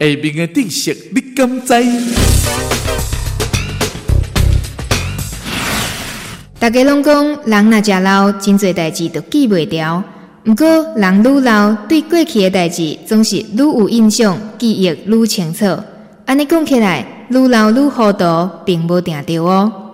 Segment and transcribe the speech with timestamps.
[0.00, 1.74] 下面的知识你敢知？
[6.60, 10.00] 大家拢讲，人若食老，真侪代志都记袂牢。
[10.44, 15.66] 毋过，人愈老，对过去的代志总是愈有印象，记忆愈清楚。
[16.26, 19.87] 安尼讲起来，愈老愈糊涂，并无定着哦。